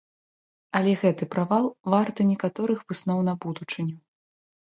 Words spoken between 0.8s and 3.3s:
гэты правал варты некаторых высноў